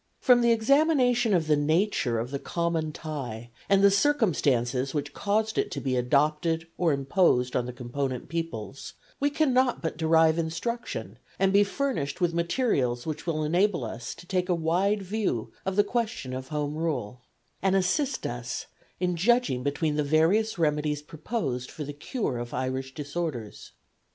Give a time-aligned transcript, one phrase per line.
[0.19, 5.59] From the examination of the nature of the common tie, and the circumstances which caused
[5.59, 11.19] it to be adopted or imposed on the component peoples, we cannot but derive instruction,
[11.37, 15.75] and be furnished with materials which will enable us to take a wide view of
[15.75, 17.21] the question of Home Rule,
[17.61, 18.65] and assist us
[18.99, 23.73] in judging between the various remedies proposed for the cure of Irish disorders.